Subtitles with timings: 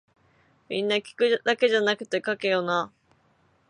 [0.67, 2.91] 皆聞くだけじゃなくて書けよな